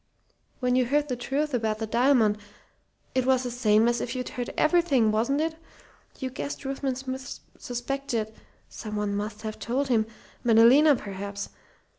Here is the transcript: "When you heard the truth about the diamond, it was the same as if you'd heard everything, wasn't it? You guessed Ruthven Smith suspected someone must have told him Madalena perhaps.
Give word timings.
"When 0.61 0.75
you 0.75 0.85
heard 0.87 1.09
the 1.09 1.15
truth 1.15 1.53
about 1.53 1.77
the 1.77 1.85
diamond, 1.85 2.39
it 3.13 3.23
was 3.23 3.43
the 3.43 3.51
same 3.51 3.87
as 3.87 4.01
if 4.01 4.15
you'd 4.15 4.29
heard 4.29 4.49
everything, 4.57 5.11
wasn't 5.11 5.41
it? 5.41 5.55
You 6.17 6.31
guessed 6.31 6.65
Ruthven 6.65 6.95
Smith 6.95 7.39
suspected 7.59 8.33
someone 8.67 9.15
must 9.15 9.43
have 9.43 9.59
told 9.59 9.89
him 9.89 10.07
Madalena 10.43 10.95
perhaps. 10.95 11.49